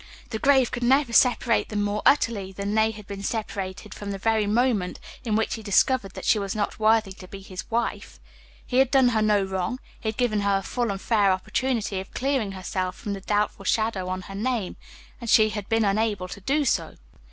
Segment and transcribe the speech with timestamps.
[0.31, 4.17] The grave could never separate them more utterly than they had been separated from the
[4.17, 8.19] very moment in which he discovered that she was not worthy to be his wife.
[8.65, 11.99] He had done her no wrong; he had given her a full and fair opportunity
[11.99, 14.75] of clearing herself from the doubtful shadow on her name,
[15.19, 16.95] and she had been unable to do so.